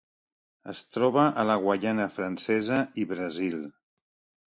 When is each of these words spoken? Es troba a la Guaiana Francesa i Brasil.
Es 0.71 0.79
troba 0.95 1.25
a 1.41 1.43
la 1.49 1.57
Guaiana 1.65 2.07
Francesa 2.15 2.79
i 3.03 3.05
Brasil. 3.13 3.61